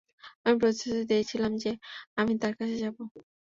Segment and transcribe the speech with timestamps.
[0.43, 1.71] আমি প্রতিশ্রুতি দিয়েছিলাম যে
[2.17, 3.01] আমি তার কাছে যাবো।